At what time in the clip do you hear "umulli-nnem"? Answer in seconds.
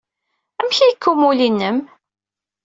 1.11-1.77